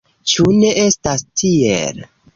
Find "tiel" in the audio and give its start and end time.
1.43-2.01